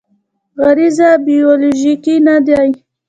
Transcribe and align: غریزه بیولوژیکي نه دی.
غریزه 0.61 1.09
بیولوژیکي 1.27 2.15
نه 2.27 2.35
دی. 2.45 2.67